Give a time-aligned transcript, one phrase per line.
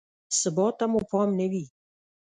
[0.39, 1.65] ثبات ته مو پام نه وي.